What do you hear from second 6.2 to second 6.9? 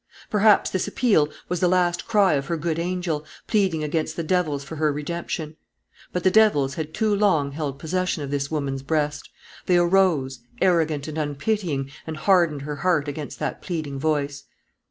the devils